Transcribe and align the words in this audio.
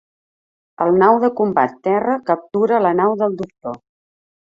El 0.85 0.95
nau 1.03 1.17
de 1.23 1.29
combat 1.39 1.75
"Terra" 1.87 2.15
captura 2.31 2.79
la 2.87 2.95
nau 3.01 3.13
del 3.21 3.37
Doctor. 3.43 3.77